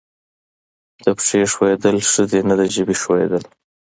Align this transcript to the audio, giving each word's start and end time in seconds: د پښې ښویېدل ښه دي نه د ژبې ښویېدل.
د 1.03 1.05
پښې 1.17 1.41
ښویېدل 1.53 1.97
ښه 2.11 2.23
دي 2.31 2.41
نه 2.49 2.55
د 2.59 2.61
ژبې 2.75 2.95
ښویېدل. 3.01 3.43